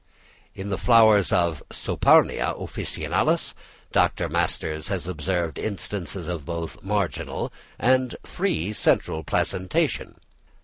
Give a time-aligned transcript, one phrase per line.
[0.55, 3.53] In the flowers of Saponaria officinalis
[3.91, 4.29] Dr.
[4.29, 10.15] Masters has observed instances of both marginal and free central placentation.